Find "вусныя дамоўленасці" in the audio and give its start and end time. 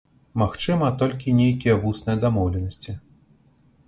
1.83-2.91